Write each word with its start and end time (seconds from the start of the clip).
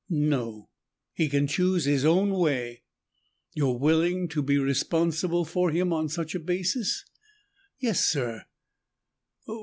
"No, 0.09 0.71
he 1.13 1.29
can 1.29 1.45
choose 1.45 1.85
his 1.85 2.05
own 2.05 2.31
way." 2.31 2.81
"You're 3.53 3.77
willing 3.77 4.27
to 4.29 4.41
be 4.41 4.57
responsible 4.57 5.45
for 5.45 5.69
him 5.69 5.93
on 5.93 6.09
such 6.09 6.33
a 6.33 6.39
basis?" 6.39 7.05
"Yes, 7.79 8.03
sir. 8.03 8.45